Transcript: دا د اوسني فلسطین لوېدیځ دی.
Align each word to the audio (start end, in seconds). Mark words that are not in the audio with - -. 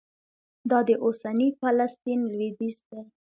دا 0.69 0.79
د 0.87 0.89
اوسني 1.05 1.49
فلسطین 1.59 2.19
لوېدیځ 2.33 2.77
دی. 2.89 3.01